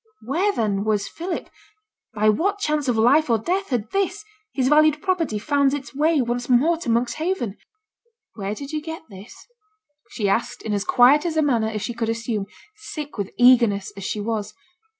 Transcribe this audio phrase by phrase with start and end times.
[0.23, 1.47] Where, then, was Philip?
[2.11, 6.23] by what chance of life or death had this, his valued property, found its way
[6.23, 7.55] once more to Monkshaven?
[8.33, 9.45] 'Where did yo' get this?'
[10.09, 14.03] she asked, in as quiet a manner as she could assume, sick with eagerness as
[14.03, 14.55] she was.